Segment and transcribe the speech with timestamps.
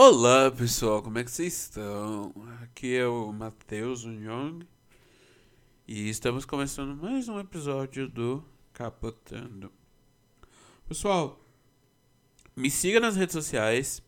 [0.00, 2.32] Olá pessoal, como é que vocês estão?
[2.62, 4.64] Aqui é o Matheus Young
[5.88, 9.72] e estamos começando mais um episódio do Capotando.
[10.86, 11.44] Pessoal,
[12.54, 14.00] me siga nas redes sociais,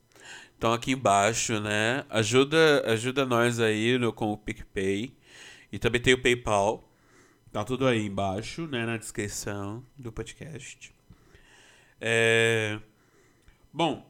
[0.52, 2.04] estão aqui embaixo, né?
[2.08, 5.12] Ajuda, ajuda nós aí no, com o PicPay
[5.72, 6.88] e também tem o PayPal,
[7.50, 8.86] tá tudo aí embaixo, né?
[8.86, 10.94] Na descrição do podcast.
[12.00, 12.78] É...
[13.72, 14.08] Bom,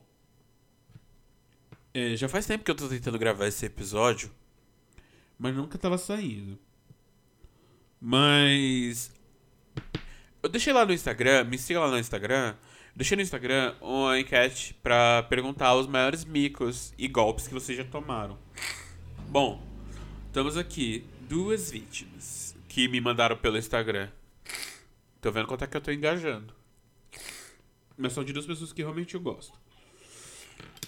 [1.92, 4.30] é, já faz tempo que eu tô tentando gravar esse episódio,
[5.38, 6.58] mas nunca tava saindo.
[8.00, 9.12] Mas.
[10.42, 12.54] Eu deixei lá no Instagram, me siga lá no Instagram.
[12.96, 17.84] Deixei no Instagram uma enquete pra perguntar os maiores micos e golpes que vocês já
[17.84, 18.38] tomaram.
[19.28, 19.62] Bom,
[20.26, 24.08] estamos aqui, duas vítimas que me mandaram pelo Instagram.
[25.20, 26.54] Tô vendo quanto é que eu tô engajando.
[27.96, 29.58] Mas são de duas pessoas que realmente eu gosto.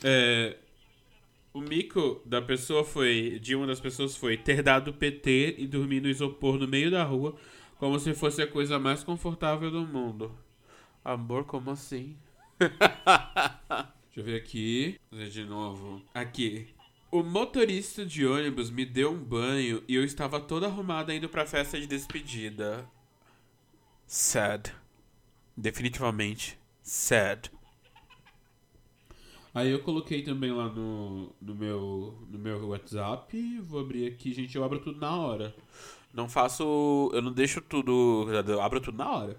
[0.02, 0.57] É,
[1.52, 3.38] o mico da pessoa foi.
[3.41, 7.04] De uma das pessoas foi ter dado PT e dormir no isopor no meio da
[7.04, 7.35] rua,
[7.79, 10.32] como se fosse a coisa mais confortável do mundo.
[11.04, 12.16] Amor, como assim?
[12.59, 15.01] Deixa eu ver aqui.
[15.10, 16.02] De novo.
[16.15, 16.68] Aqui.
[17.10, 21.45] O motorista de ônibus me deu um banho e eu estava toda arrumada indo pra
[21.45, 22.88] festa de despedida.
[24.07, 24.74] Sad.
[25.57, 27.51] Definitivamente sad.
[29.54, 33.60] Aí eu coloquei também lá no, no, meu, no meu WhatsApp.
[33.60, 34.56] Vou abrir aqui, gente.
[34.56, 35.54] Eu abro tudo na hora.
[36.12, 37.10] Não faço.
[37.12, 38.26] Eu não deixo tudo.
[38.48, 39.36] Eu abro tudo na hora.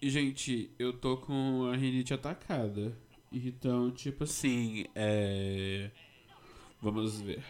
[0.00, 2.96] E, gente, eu tô com a rinite atacada.
[3.30, 5.90] Então, tipo assim, é.
[6.80, 7.44] Vamos ver.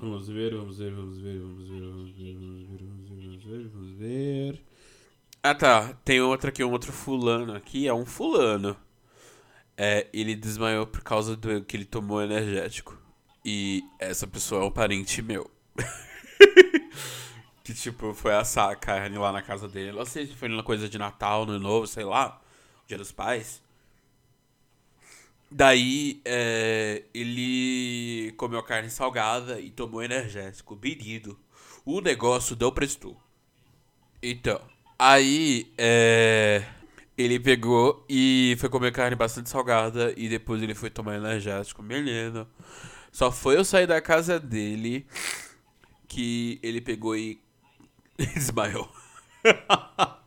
[0.00, 3.44] Vamos ver, vamos ver, vamos ver, vamos ver, vamos ver, vamos ver, vamos ver, vamos
[3.44, 4.71] ver, vamos ver.
[5.44, 8.76] Ah tá, tem outra aqui, um outro fulano aqui, é um fulano.
[9.76, 12.96] É, ele desmaiou por causa do que ele tomou energético.
[13.44, 15.50] E essa pessoa é um parente meu.
[17.64, 19.90] que tipo, foi assar a carne lá na casa dele.
[19.90, 22.40] Não sei se foi numa coisa de Natal, no novo, sei lá.
[22.86, 23.60] Dia dos pais.
[25.50, 31.38] Daí, é, ele comeu carne salgada e tomou energético, bebido.
[31.84, 33.20] O negócio não prestou.
[34.22, 34.62] Então,
[35.04, 36.64] Aí, é,
[37.18, 41.82] ele pegou e foi comer carne bastante salgada e depois ele foi tomar energético.
[41.82, 42.46] Menino,
[43.10, 45.04] só foi eu sair da casa dele
[46.06, 47.42] que ele pegou e
[48.16, 48.88] desmaiou.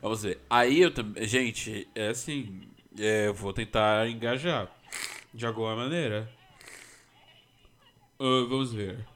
[0.00, 0.40] Vamos ver.
[0.48, 1.28] Aí eu também.
[1.28, 2.62] Gente, é assim.
[2.98, 4.74] É, eu vou tentar engajar.
[5.34, 6.26] De alguma maneira.
[8.18, 9.06] Uh, vamos ver.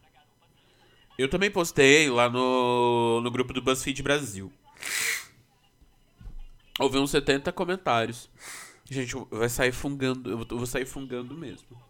[1.22, 4.52] Eu também postei lá no, no grupo do BuzzFeed Brasil.
[6.80, 8.28] Houve uns 70 comentários.
[8.90, 10.30] Gente, vai sair fungando.
[10.30, 11.80] Eu vou sair fungando mesmo.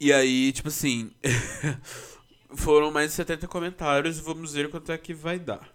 [0.00, 1.12] E aí, tipo assim.
[2.56, 4.18] foram mais de 70 comentários.
[4.18, 5.70] Vamos ver quanto é que vai dar.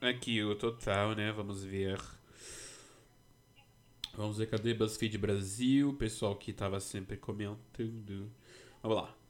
[0.00, 1.30] Aqui o total, né?
[1.30, 2.00] Vamos ver.
[4.14, 5.90] Vamos ver cadê BuzzFeed Brasil.
[5.90, 8.32] O pessoal que tava sempre comentando.
[8.82, 9.21] Vamos lá.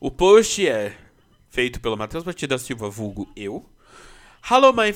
[0.00, 0.96] O post é
[1.50, 3.66] feito pelo Matheus Batista Silva, vulgo eu.
[4.48, 4.92] Hello, my,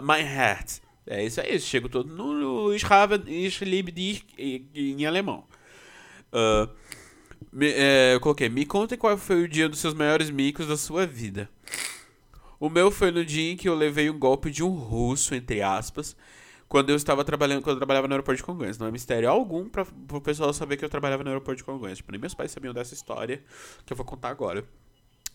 [0.00, 0.78] my heart.
[1.04, 5.44] É isso aí, chego todo no, no Schreiben em alemão.
[6.32, 6.70] Uh,
[7.52, 10.76] me, é, eu coloquei, me conta qual foi o dia dos seus maiores micos da
[10.76, 11.50] sua vida.
[12.60, 15.60] O meu foi no dia em que eu levei um golpe de um russo, entre
[15.60, 16.16] aspas,
[16.68, 18.78] quando eu estava trabalhando, quando eu trabalhava no aeroporto de Congonhas.
[18.78, 21.98] Não é mistério algum para o pessoal saber que eu trabalhava no aeroporto de Congonhas.
[21.98, 23.42] Tipo, nem meus pais sabiam dessa história
[23.84, 24.64] que eu vou contar agora.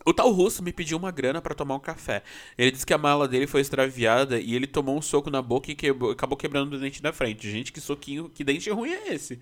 [0.06, 2.24] O tal russo me pediu uma grana para tomar um café.
[2.58, 5.72] Ele disse que a mala dele foi extraviada e ele tomou um soco na boca
[5.72, 7.50] e quebrou, acabou quebrando o dente da frente.
[7.50, 9.40] Gente, que soquinho, que dente ruim é esse?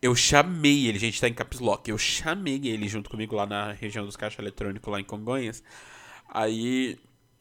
[0.00, 1.90] Eu chamei ele, gente, tá em caps lock.
[1.90, 5.62] Eu chamei ele junto comigo lá na região dos caixas eletrônicos lá em Congonhas.
[6.28, 6.96] Aí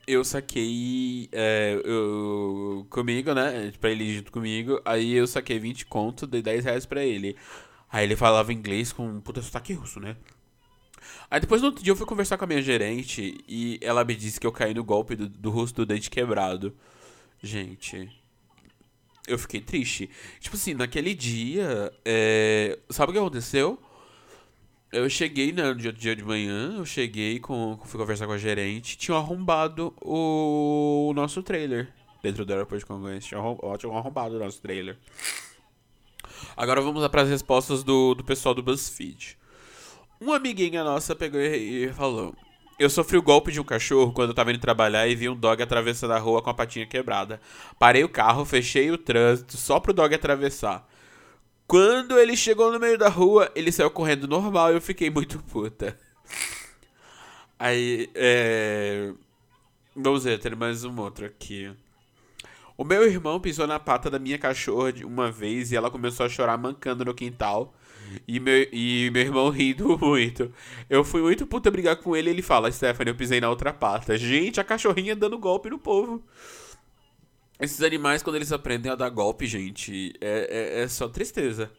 [0.07, 3.73] eu saquei é, eu, comigo, né?
[3.79, 4.81] Pra ele junto comigo.
[4.85, 7.35] Aí eu saquei 20 conto, dei 10 reais pra ele.
[7.91, 10.15] Aí ele falava inglês com um puta sotaque russo, né?
[11.29, 14.15] Aí depois no outro dia eu fui conversar com a minha gerente e ela me
[14.15, 16.73] disse que eu caí no golpe do, do rosto do dente quebrado.
[17.43, 18.09] Gente.
[19.27, 20.09] Eu fiquei triste.
[20.39, 21.91] Tipo assim, naquele dia.
[22.05, 23.77] É, sabe o que aconteceu?
[24.91, 28.37] Eu cheguei né, no dia, dia de manhã, eu cheguei, com, fui conversar com a
[28.37, 31.89] gerente, tinham arrombado o, nosso trailer
[32.23, 33.25] dentro do aeroporto de Congonhas.
[33.25, 33.41] Tinham,
[33.95, 34.97] arrombado o nosso trailer.
[36.55, 39.37] Agora vamos para as respostas do, do pessoal do BuzzFeed.
[40.21, 42.33] Uma amiguinha nossa pegou e falou:
[42.79, 45.35] Eu sofri o golpe de um cachorro quando eu tava indo trabalhar e vi um
[45.35, 47.41] dog atravessando a rua com a patinha quebrada.
[47.77, 50.87] Parei o carro, fechei o trânsito só pro dog atravessar.
[51.67, 55.39] Quando ele chegou no meio da rua, ele saiu correndo normal e eu fiquei muito
[55.51, 55.97] puta.
[57.59, 59.11] Aí, é.
[59.95, 61.69] Vamos ver, tem mais um outro aqui.
[62.77, 66.29] O meu irmão pisou na pata da minha cachorra uma vez e ela começou a
[66.29, 67.73] chorar mancando no quintal.
[68.27, 70.53] E meu, e meu irmão rindo muito.
[70.89, 73.73] Eu fui muito puta brigar com ele e ele fala: Stephanie, eu pisei na outra
[73.73, 74.17] pata.
[74.17, 76.23] Gente, a cachorrinha dando golpe no povo.
[77.59, 81.71] Esses animais, quando eles aprendem a dar golpe, gente, é, é, é só tristeza.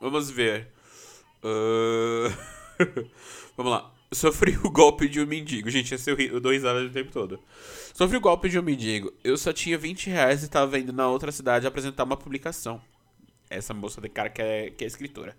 [0.00, 0.68] Vamos ver.
[1.44, 2.32] Uh...
[3.56, 3.92] Vamos lá.
[4.12, 5.70] Sofri o golpe de um mendigo.
[5.70, 7.38] Gente, esse eu, eu dou risada o tempo todo.
[7.94, 9.12] Sofri o golpe de um mendigo.
[9.22, 12.80] Eu só tinha 20 reais e tava indo na outra cidade apresentar uma publicação.
[13.48, 15.36] Essa moça de cara que é, que é escritora.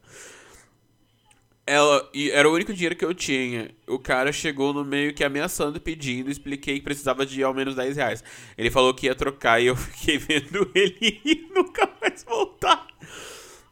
[1.65, 3.71] Ela, e era o único dinheiro que eu tinha.
[3.87, 7.95] O cara chegou no meio que ameaçando, pedindo, expliquei que precisava de ao menos 10
[7.95, 8.23] reais.
[8.57, 12.85] Ele falou que ia trocar e eu fiquei vendo ele e nunca mais voltar.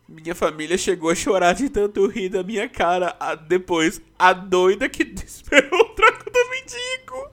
[0.07, 3.15] Minha família chegou a chorar de tanto rir da minha cara.
[3.19, 7.29] A, depois, a doida que esperou o troco do mendigo.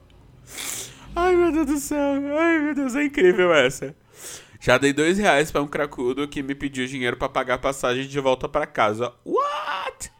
[1.15, 2.37] Ai, meu Deus do céu.
[2.37, 3.95] Ai, meu Deus, é incrível essa.
[4.59, 8.05] Já dei dois reais pra um cracudo que me pediu dinheiro para pagar a passagem
[8.05, 9.13] de volta para casa.
[9.25, 10.18] What?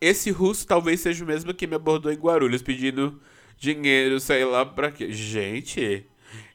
[0.00, 3.20] Esse russo talvez seja o mesmo que me abordou em Guarulhos pedindo
[3.58, 5.12] dinheiro, sei lá pra quê.
[5.12, 6.06] Gente,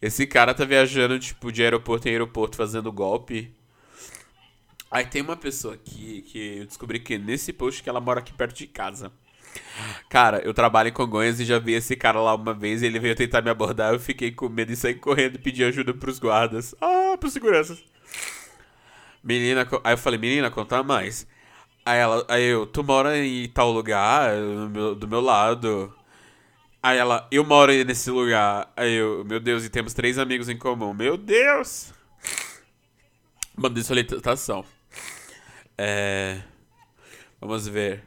[0.01, 3.53] esse cara tá viajando, tipo, de aeroporto em aeroporto fazendo golpe.
[4.89, 8.33] Aí tem uma pessoa aqui que eu descobri que nesse post que ela mora aqui
[8.33, 9.11] perto de casa.
[10.09, 12.99] Cara, eu trabalho em Congonhas e já vi esse cara lá uma vez e ele
[12.99, 13.93] veio tentar me abordar.
[13.93, 16.73] Eu fiquei com medo e saí correndo e pedi ajuda pros guardas.
[16.81, 17.83] Ah, pros seguranças.
[19.23, 21.27] Menina, aí eu falei, menina, conta mais.
[21.85, 24.35] Aí ela, aí eu, tu mora em tal lugar,
[24.71, 25.93] meu, do meu lado.
[26.81, 28.71] Aí ela, eu moro nesse lugar.
[28.75, 30.93] Aí eu, meu Deus, e temos três amigos em comum.
[30.93, 31.93] Meu Deus!
[33.55, 34.65] Mandei solicitação.
[35.77, 36.41] É.
[37.39, 38.03] Vamos ver.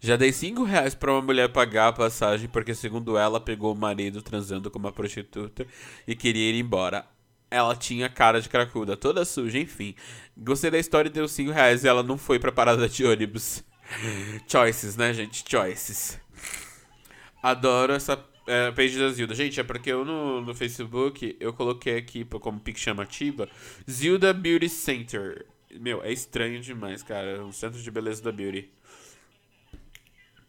[0.00, 3.76] Já dei 5 reais pra uma mulher pagar a passagem porque, segundo ela, pegou o
[3.76, 5.66] marido transando com uma prostituta
[6.06, 7.06] e queria ir embora.
[7.54, 9.94] Ela tinha cara de cracuda, toda suja, enfim.
[10.36, 13.62] Gostei da história e deu 5 reais e ela não foi pra parada de ônibus.
[14.50, 15.44] Choices, né, gente?
[15.48, 16.18] Choices.
[17.40, 19.34] Adoro essa é, page da Zilda.
[19.34, 23.48] Gente, é porque eu no, no Facebook eu coloquei aqui como pic chamativa
[23.88, 25.46] Zilda Beauty Center.
[25.78, 27.44] Meu, é estranho demais, cara.
[27.44, 28.68] Um centro de beleza da Beauty.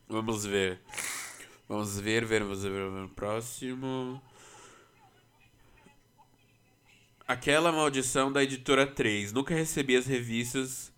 [0.08, 0.80] Vamos ver.
[1.70, 3.10] Vamos ver, ver, vamos ver, ver.
[3.10, 4.22] Próximo.
[7.28, 9.34] Aquela maldição da editora 3.
[9.34, 10.94] Nunca recebi as revistas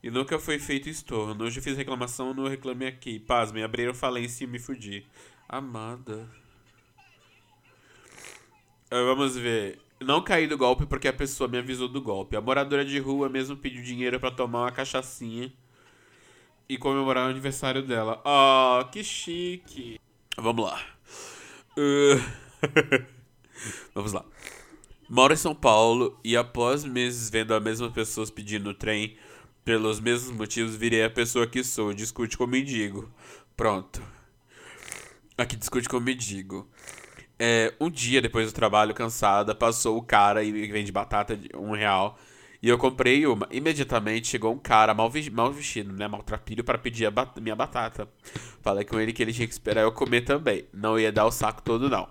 [0.00, 1.44] e nunca foi feito estorno.
[1.44, 3.18] Hoje fiz reclamação, não reclamei aqui.
[3.18, 5.04] Pasmem, abriram falência e me fudi.
[5.48, 6.30] Amada.
[8.92, 9.80] Uh, vamos ver.
[10.00, 12.36] Não caí do golpe porque a pessoa me avisou do golpe.
[12.36, 15.52] A moradora de rua mesmo pediu dinheiro para tomar uma cachaçinha
[16.68, 18.22] e comemorar o aniversário dela.
[18.24, 19.98] Ah, oh, que chique.
[20.36, 20.80] Vamos lá.
[21.76, 23.06] Uh...
[23.94, 24.24] Vamos lá.
[25.08, 29.16] Moro em São Paulo e após meses vendo as mesmas pessoas pedindo trem,
[29.64, 31.92] pelos mesmos motivos, virei a pessoa que sou.
[31.92, 33.10] Discute com mendigo.
[33.56, 34.02] Pronto.
[35.38, 36.68] Aqui discute com mendigo.
[37.38, 41.72] É, um dia depois do trabalho, cansada, passou o cara e vende batata de um
[41.72, 42.18] real
[42.62, 43.46] e eu comprei uma.
[43.50, 46.08] Imediatamente chegou um cara mal, mal vestido, né?
[46.08, 48.08] Maltrapilho para pedir bat minha batata.
[48.60, 50.64] Falei com ele que ele tinha que esperar eu comer também.
[50.72, 52.08] Não ia dar o saco todo, não.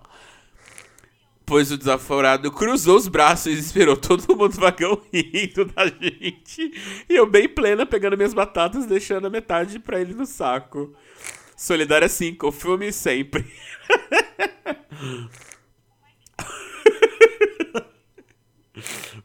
[1.46, 6.72] Pois o desaforado cruzou os braços e esperou todo mundo vagão rindo da gente.
[7.08, 10.92] E eu bem plena pegando minhas batatas, deixando a metade pra ele no saco.
[11.56, 13.46] Solidário assim, confirme sempre.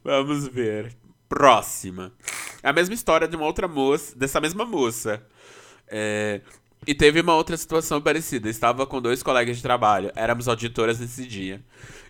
[0.04, 0.96] Vamos ver
[1.28, 2.14] próxima.
[2.62, 5.26] A mesma história de uma outra moça, dessa mesma moça.
[5.88, 6.42] É,
[6.86, 8.50] e teve uma outra situação parecida.
[8.50, 10.12] Estava com dois colegas de trabalho.
[10.16, 11.62] Éramos auditoras nesse dia.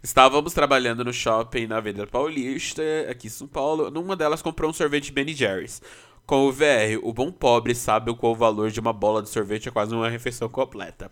[0.02, 3.92] Estávamos trabalhando no shopping na Avenida Paulista, aqui em São Paulo.
[3.92, 5.82] Numa delas comprou um sorvete Ben Jerry's.
[6.26, 9.68] Com o VR, o bom pobre sabe qual o valor de uma bola de sorvete
[9.68, 11.12] é quase uma refeição completa.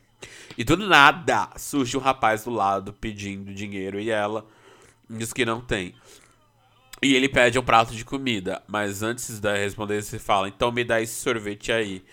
[0.58, 4.46] E do nada surge um rapaz do lado pedindo dinheiro e ela
[5.10, 5.94] diz que não tem.
[7.02, 10.86] E ele pede um prato de comida, mas antes de responder, você fala: então me
[10.86, 12.04] dá esse sorvete aí.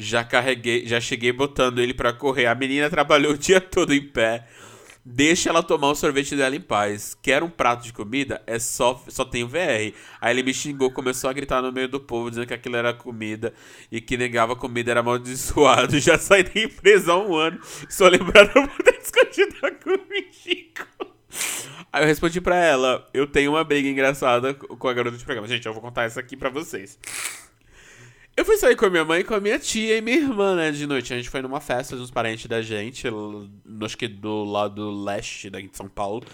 [0.00, 2.46] Já carreguei, já cheguei botando ele para correr.
[2.46, 4.46] A menina trabalhou o dia todo em pé.
[5.04, 7.16] Deixa ela tomar o sorvete dela em paz.
[7.20, 8.40] Quer um prato de comida?
[8.46, 9.92] É só, só tem o VR.
[10.20, 12.94] Aí ele me xingou, começou a gritar no meio do povo, dizendo que aquilo era
[12.94, 13.52] comida
[13.90, 15.98] e que negava comida era amaldiçoado.
[16.00, 17.58] Já saí da empresa há um ano.
[17.88, 21.08] Só lembraram por ter discutido comigo.
[21.92, 25.48] Aí eu respondi pra ela: Eu tenho uma briga engraçada com a garota de programa.
[25.48, 26.98] Gente, eu vou contar isso aqui pra vocês.
[28.38, 30.70] Eu fui sair com a minha mãe, com a minha tia e minha irmã, né,
[30.70, 31.12] de noite.
[31.12, 33.08] A gente foi numa festa de uns parentes da gente,
[33.84, 36.24] acho que do lado leste de São Paulo.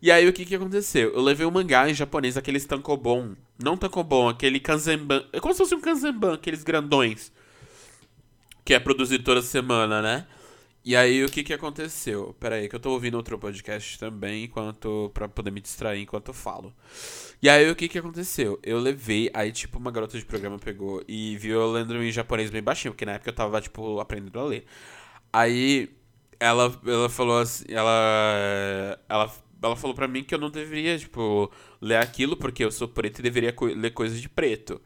[0.00, 1.12] E aí, o que que aconteceu?
[1.12, 3.34] Eu levei um mangá em japonês, aqueles tankobon.
[3.60, 5.24] Não tankobon, aquele kanzenban.
[5.32, 7.32] É como se fosse um kanzenban, aqueles grandões.
[8.64, 10.28] Que é produzido toda semana, né?
[10.82, 12.34] E aí, o que que aconteceu?
[12.40, 16.28] Pera aí, que eu tô ouvindo outro podcast também, enquanto para poder me distrair enquanto
[16.28, 16.72] eu falo.
[17.42, 18.58] E aí, o que que aconteceu?
[18.62, 22.50] Eu levei, aí, tipo, uma garota de programa pegou e viu eu lendo em japonês
[22.50, 24.64] bem baixinho, porque na época eu tava, tipo, aprendendo a ler.
[25.32, 25.90] Aí,
[26.40, 29.32] ela, ela falou assim, ela, ela,
[29.62, 33.18] ela falou pra mim que eu não deveria, tipo, ler aquilo, porque eu sou preto
[33.20, 34.80] e deveria co ler coisas de preto.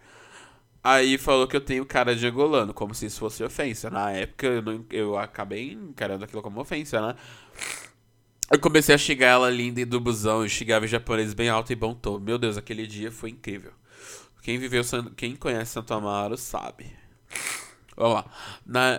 [0.85, 3.89] Aí falou que eu tenho cara de angolano, como se isso fosse ofensa.
[3.89, 7.17] Na época eu, não, eu acabei encarando aquilo como ofensa, né?
[8.53, 11.73] Eu comecei a xingar ela linda e do busão, e xingava em japonês bem alto
[11.73, 12.19] e bom tom.
[12.19, 13.73] Meu Deus, aquele dia foi incrível.
[14.43, 14.83] Quem viveu,
[15.17, 16.87] quem conhece Santo Amaro sabe.
[17.97, 18.27] Vamos lá.
[18.67, 18.99] Na,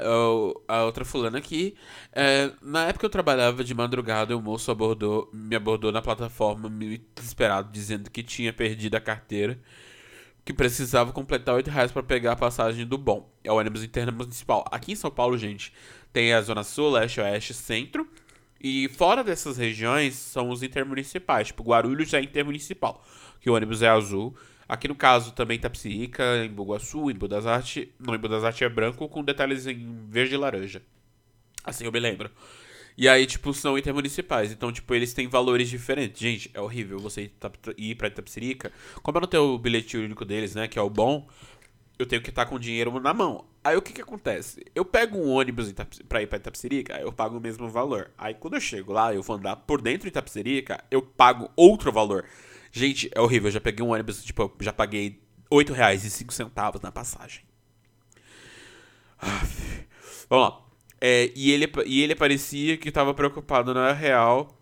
[0.68, 1.76] a outra fulana aqui.
[2.12, 7.00] É, na época eu trabalhava de madrugada, o moço abordou, me abordou na plataforma, meio
[7.14, 9.60] desesperado, dizendo que tinha perdido a carteira
[10.46, 13.34] que precisava completar 8 reais para pegar a passagem do bom.
[13.44, 14.64] É o ônibus intermunicipal.
[14.72, 15.74] Aqui em São Paulo, gente,
[16.14, 18.08] tem a Zona Sul, Leste, Oeste, Centro.
[18.62, 21.48] E fora dessas regiões são os intermunicipais.
[21.48, 23.04] Tipo, Guarulhos é intermunicipal,
[23.42, 24.36] que o ônibus é azul.
[24.70, 27.88] Aqui no caso também Tapsirica, em Boguaçu, em das Artes.
[28.00, 30.82] Não, em das Artes é branco com detalhes em verde e laranja.
[31.64, 32.30] Assim eu me lembro.
[32.98, 34.52] E aí, tipo, são intermunicipais.
[34.52, 36.20] Então, tipo, eles têm valores diferentes.
[36.20, 37.30] Gente, é horrível você
[37.78, 38.72] ir pra Itapsirica.
[39.02, 40.68] Como eu não tenho o bilhete único deles, né?
[40.68, 41.28] Que é o bom,
[42.00, 43.46] eu tenho que estar com o dinheiro na mão.
[43.64, 44.64] Aí o que que acontece?
[44.76, 45.74] Eu pego um ônibus
[46.08, 48.12] pra ir pra Itapsirica, eu pago o mesmo valor.
[48.18, 51.92] Aí quando eu chego lá, eu vou andar por dentro de Itapsirica, eu pago outro
[51.92, 52.26] valor.
[52.72, 53.48] Gente, é horrível.
[53.48, 57.42] Eu já peguei um ônibus, tipo, já paguei 8 reais e 5 centavos na passagem.
[60.30, 60.65] Vamos lá.
[61.00, 64.58] É, e, ele, e ele parecia que estava preocupado na real.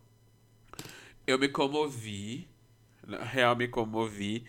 [1.25, 2.47] Eu me comovi.
[3.07, 4.45] Na real, me comovi.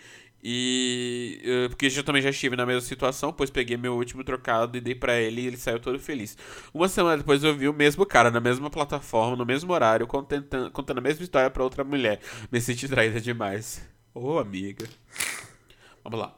[0.47, 1.41] E.
[1.71, 4.95] Porque eu também já estive na mesma situação, pois peguei meu último trocado e dei
[4.95, 6.37] para ele e ele saiu todo feliz.
[6.73, 10.71] Uma semana depois eu vi o mesmo cara na mesma plataforma, no mesmo horário, contando,
[10.71, 12.21] contando a mesma história para outra mulher.
[12.53, 13.89] Me senti traída demais.
[14.15, 14.87] Ô, oh, amiga.
[16.05, 16.37] Vamos lá.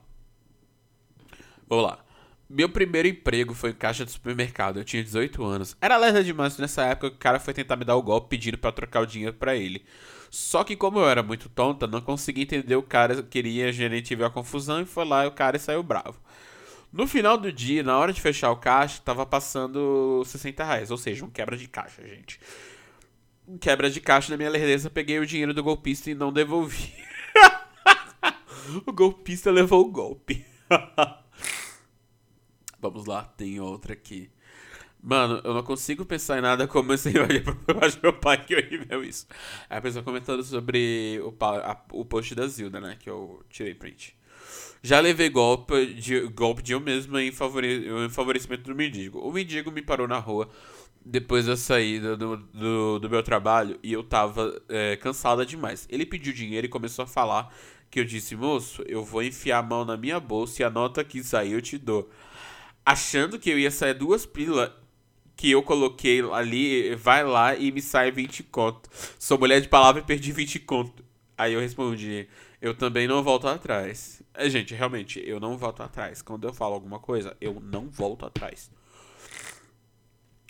[1.69, 2.06] Vamos lá.
[2.49, 4.79] Meu primeiro emprego foi em caixa de supermercado.
[4.79, 5.77] Eu tinha 18 anos.
[5.81, 8.71] Era lerda demais nessa época o cara foi tentar me dar o golpe pedindo para
[8.71, 9.85] trocar o dinheiro para ele.
[10.31, 14.15] Só que como eu era muito tonta, não consegui entender o cara queria, a gerente
[14.15, 16.21] viu a confusão e foi lá e o cara saiu bravo.
[16.93, 20.97] No final do dia, na hora de fechar o caixa, tava passando 60 reais, ou
[20.97, 22.41] seja, um quebra de caixa, gente.
[23.47, 26.95] Um quebra de caixa na minha lerdeza, peguei o dinheiro do golpista e não devolvi.
[28.87, 30.45] o golpista levou o golpe.
[32.89, 34.31] Vamos lá, tem outra aqui.
[35.03, 39.05] Mano, eu não consigo pensar em nada como esse Eu acho meu pai que horrível
[39.05, 39.27] isso.
[39.69, 42.97] Aí a pessoa comentando sobre o, a, o post da Zilda, né?
[42.99, 44.17] Que eu tirei print.
[44.83, 49.19] Já levei golpe de, golpe de eu mesmo em, favore, em favorecimento do mendigo.
[49.19, 50.49] O mendigo me parou na rua
[51.05, 55.87] depois da saída do, do, do meu trabalho e eu tava é, cansada demais.
[55.91, 57.53] Ele pediu dinheiro e começou a falar
[57.91, 61.05] que eu disse, moço, eu vou enfiar a mão na minha bolsa e a nota
[61.05, 62.11] que sair eu te dou
[62.87, 64.71] achando que eu ia sair duas pílulas
[65.37, 68.89] que eu coloquei ali, vai lá e me sai 20 conto.
[69.19, 71.05] Sou mulher de palavra e perdi 20 conto.
[71.37, 72.29] Aí eu respondi,
[72.63, 74.23] eu também não volto atrás.
[74.33, 76.23] É, gente, realmente, eu não volto atrás.
[76.23, 78.71] Quando eu falo alguma coisa, eu não volto atrás.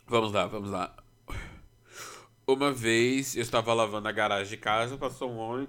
[0.06, 0.94] Vamos lá, vamos lá.
[2.46, 5.68] Uma vez eu estava lavando a garagem de casa, passou um homem.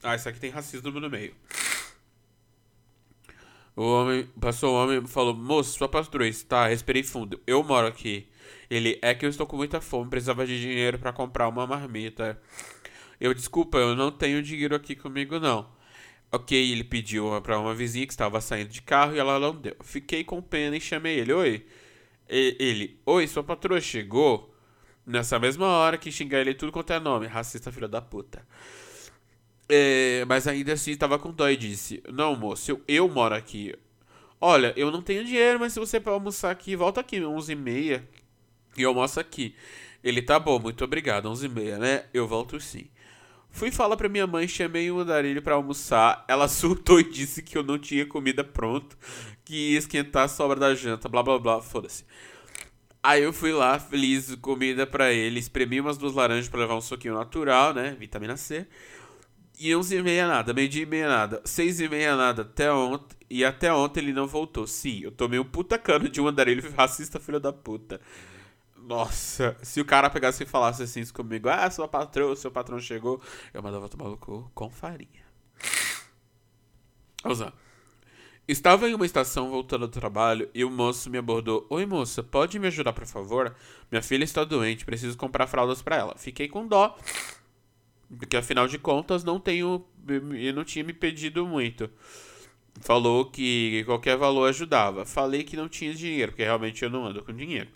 [0.00, 1.34] Ah, isso aqui tem racismo no meio.
[3.74, 7.40] O homem, passou o homem e falou: Moço, sua patroa está, respirei fundo.
[7.46, 8.28] Eu moro aqui.
[8.70, 12.40] Ele, é que eu estou com muita fome, precisava de dinheiro para comprar uma marmita.
[13.20, 15.68] Eu, desculpa, eu não tenho dinheiro aqui comigo não.
[16.30, 19.76] Ok, ele pediu para uma vizinha que estava saindo de carro e ela não deu.
[19.82, 21.66] Fiquei com pena e chamei ele: Oi.
[22.28, 24.54] Ele, oi, sua patroa chegou?
[25.04, 28.46] Nessa mesma hora que xingar ele tudo quanto é nome, racista filho da puta.
[29.68, 33.74] É, mas ainda assim estava com dó e disse: Não, moço, eu, eu moro aqui.
[34.40, 37.54] Olha, eu não tenho dinheiro, mas se você para almoçar aqui, volta aqui, 11 e
[37.54, 38.08] meia,
[38.76, 39.54] e almoça aqui.
[40.02, 41.28] Ele tá bom, muito obrigado.
[41.28, 42.04] 11h30, né?
[42.12, 42.88] Eu volto sim.
[43.50, 46.24] Fui falar pra minha mãe, chamei o andarilho pra almoçar.
[46.26, 48.96] Ela surtou e disse que eu não tinha comida pronta,
[49.44, 52.04] que ia esquentar a sobra da janta, blá blá blá, foda-se.
[53.02, 56.80] Aí eu fui lá, feliz, comida pra ele, espremi umas duas laranjas pra levar um
[56.80, 57.96] soquinho natural, né?
[57.98, 58.66] Vitamina C.
[59.64, 62.72] E 11 e meia nada, meio dia e meia nada, 6 e meia nada até
[62.72, 63.16] ontem.
[63.30, 64.66] E até ontem ele não voltou.
[64.66, 68.00] Sim, eu tomei um puta cano de um andarilho racista, filho da puta.
[68.76, 73.22] Nossa, se o cara pegasse e falasse assim comigo, ah, sua patroa, seu patrão chegou,
[73.54, 75.22] eu mandava tomar no cu com farinha.
[77.22, 77.52] Vamos lá.
[78.48, 81.64] Estava em uma estação voltando do trabalho e o moço me abordou.
[81.70, 83.54] Oi, moça, pode me ajudar, por favor?
[83.92, 86.16] Minha filha está doente, preciso comprar fraldas para ela.
[86.18, 86.98] Fiquei com dó,
[88.18, 89.84] porque afinal de contas não tenho.
[90.08, 91.90] Eu não tinha me pedido muito.
[92.80, 95.04] Falou que qualquer valor ajudava.
[95.04, 97.68] Falei que não tinha dinheiro, porque realmente eu não ando com dinheiro.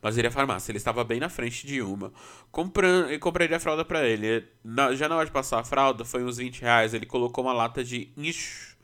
[0.00, 2.12] Mas ele à farmácia, ele estava bem na frente de uma.
[2.50, 4.44] Comprando, e comprei a fralda para ele.
[4.62, 6.94] Na, já na hora de passar a fralda, foi uns 20 reais.
[6.94, 8.76] Ele colocou uma lata de inch.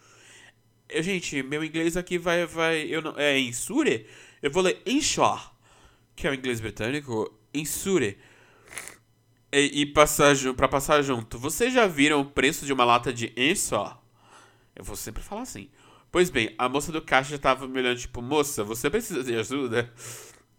[1.01, 2.45] Gente, meu inglês aqui vai.
[2.47, 4.07] vai eu não, é insure?
[4.43, 5.41] Eu vou ler inshaw,
[6.17, 7.33] que é o inglês britânico.
[7.55, 8.19] Insure.
[9.53, 11.39] E, e passar, pra passar junto.
[11.39, 14.03] Vocês já viram o preço de uma lata de inshaw?
[14.75, 15.69] Eu vou sempre falar assim.
[16.11, 19.93] Pois bem, a moça do caixa tava me olhando, tipo, moça, você precisa de ajuda?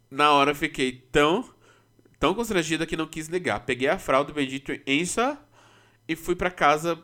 [0.09, 1.47] Na hora fiquei tão,
[2.19, 3.59] tão constrangida que não quis negar.
[3.61, 5.39] Peguei a fralda do bendito Ensa
[6.07, 7.01] e fui para casa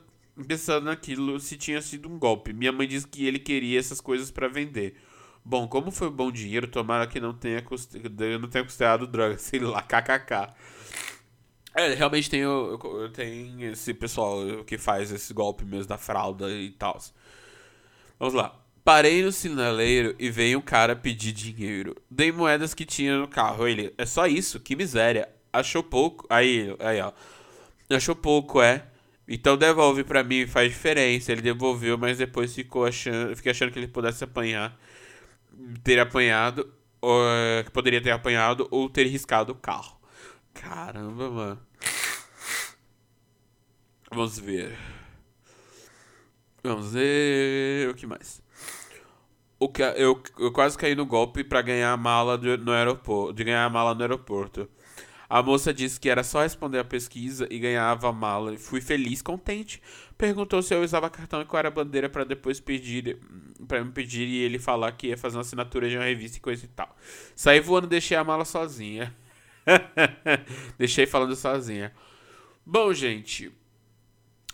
[0.48, 2.54] pensando naquilo se tinha sido um golpe.
[2.54, 4.96] Minha mãe disse que ele queria essas coisas para vender.
[5.44, 7.98] Bom, como foi bom dinheiro, tomara que não tenha, custe...
[8.40, 10.54] não tenha custado droga, sei lá, kkk.
[11.76, 12.42] É, realmente tem,
[13.14, 17.00] tem esse pessoal que faz esse golpe mesmo da fralda e tal.
[18.20, 18.56] Vamos lá.
[18.84, 21.96] Parei no sinaleiro e veio um cara pedir dinheiro.
[22.10, 23.68] Dei moedas que tinha no carro.
[23.68, 24.60] Ele, é só isso?
[24.60, 25.30] Que miséria.
[25.54, 26.26] Achou pouco?
[26.30, 27.12] Aí, aí, ó.
[27.92, 28.86] Achou pouco, é?
[29.28, 31.32] Então devolve pra mim, faz diferença.
[31.32, 34.76] Ele devolveu, mas depois ficou achando, fiquei achando que ele pudesse apanhar.
[35.84, 37.22] Ter apanhado, ou,
[37.64, 39.99] que poderia ter apanhado, ou ter riscado o carro.
[40.62, 41.60] Caramba, mano.
[44.12, 44.78] Vamos ver.
[46.64, 47.90] Vamos ver.
[47.90, 48.42] O que mais?
[49.60, 53.44] o que eu, eu quase caí no golpe para ganhar a mala no aeroporto, de
[53.44, 54.70] ganhar a mala no aeroporto.
[55.30, 58.58] A moça disse que era só responder a pesquisa e ganhava a mala.
[58.58, 59.80] Fui feliz, contente.
[60.18, 63.20] Perguntou se eu usava cartão e qual era a bandeira para depois pedir
[63.68, 66.42] para me pedir e ele falar que ia fazer uma assinatura de uma revista e
[66.42, 66.96] coisa e tal.
[67.36, 69.14] Saí voando, deixei a mala sozinha.
[70.78, 71.94] deixei falando sozinha.
[72.66, 73.52] Bom, gente,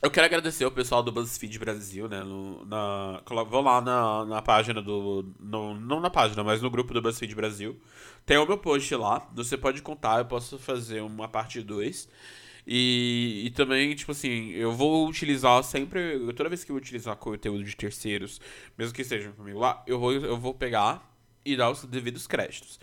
[0.02, 2.24] eu quero agradecer ao pessoal do BuzzFeed Brasil, né?
[2.24, 5.34] No, na, vou lá na, na página do.
[5.40, 7.80] No, não na página, mas no grupo do BuzzFeed Brasil.
[8.26, 9.28] Tem o meu post lá.
[9.34, 12.10] Você pode contar, eu posso fazer uma parte 2.
[12.68, 16.20] E, e também, tipo assim, eu vou utilizar sempre.
[16.34, 18.42] Toda vez que eu utilizar conteúdo de terceiros,
[18.78, 21.12] mesmo que estejam comigo lá, eu vou, eu vou pegar
[21.44, 22.80] e dar os devidos créditos.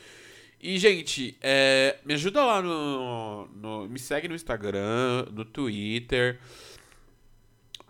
[0.62, 3.88] E, gente, é, me ajuda lá no, no.
[3.88, 6.38] Me segue no Instagram, no Twitter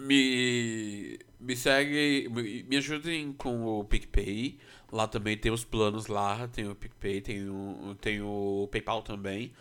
[0.02, 4.58] me, me segue, me, me ajudem com o PicPay.
[4.90, 9.52] Lá também tem os planos lá, tem o PicPay, tem o, tem o PayPal também.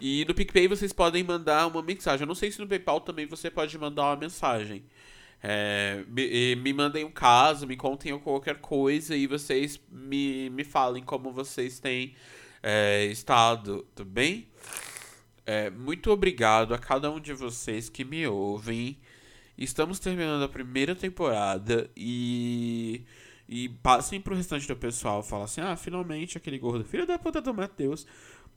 [0.00, 2.22] E no PicPay vocês podem mandar uma mensagem.
[2.22, 4.84] Eu não sei se no PayPal também você pode mandar uma mensagem.
[5.42, 11.02] É, me, me, mandem um caso, me contem qualquer coisa e vocês me, me falem
[11.02, 12.14] como vocês têm
[12.62, 14.48] é, estado, tudo bem?
[15.46, 18.98] É, muito obrigado a cada um de vocês que me ouvem.
[19.56, 23.04] Estamos terminando a primeira temporada e.
[23.52, 25.22] E passem pro restante do pessoal.
[25.22, 28.06] Fala assim: ah, finalmente aquele gordo filho da puta do Matheus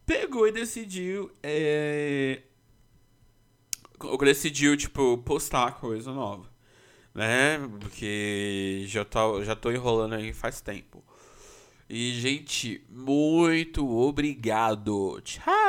[0.05, 1.31] pegou e decidiu.
[1.41, 2.41] É...
[4.19, 6.49] Decidiu, tipo, postar coisa nova.
[7.13, 7.57] Né?
[7.79, 11.03] Porque já tô, já tô enrolando aí faz tempo.
[11.95, 15.21] E, gente, muito obrigado.
[15.23, 15.62] Tchau!